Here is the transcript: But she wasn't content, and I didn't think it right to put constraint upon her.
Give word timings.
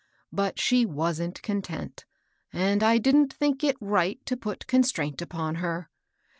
But 0.31 0.59
she 0.59 0.83
wasn't 0.83 1.43
content, 1.43 2.05
and 2.51 2.81
I 2.81 2.97
didn't 2.97 3.31
think 3.31 3.63
it 3.63 3.77
right 3.79 4.19
to 4.25 4.35
put 4.35 4.65
constraint 4.65 5.21
upon 5.21 5.53
her. 5.61 5.91